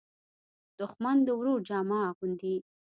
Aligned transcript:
دښمن 0.79 1.17
د 1.27 1.27
ورور 1.39 1.59
جامه 1.67 1.99
اغوندي 2.09 2.55